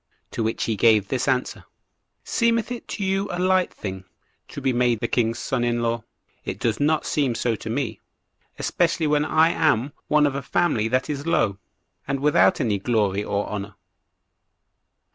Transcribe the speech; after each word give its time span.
To 0.31 0.41
which 0.41 0.63
he 0.63 0.75
gave 0.75 1.09
this 1.09 1.27
answer:"Seemeth 1.27 2.71
it 2.71 2.87
to 2.87 3.03
you 3.05 3.27
a 3.29 3.37
light 3.37 3.71
thing 3.71 4.05
to 4.47 4.59
be 4.59 4.73
made 4.73 4.99
the 4.99 5.07
king's 5.07 5.37
son 5.37 5.63
in 5.63 5.83
law? 5.83 6.03
It 6.43 6.57
does 6.59 6.79
not 6.79 7.05
seem 7.05 7.35
so 7.35 7.55
to 7.57 7.69
me, 7.69 7.99
especially 8.57 9.05
when 9.05 9.25
I 9.25 9.49
am 9.49 9.93
one 10.07 10.25
of 10.25 10.33
a 10.33 10.41
family 10.41 10.87
that 10.87 11.07
is 11.07 11.27
low, 11.27 11.59
and 12.07 12.19
without 12.19 12.59
any 12.59 12.79
glory 12.79 13.23
or 13.23 13.47
honor." 13.47 13.75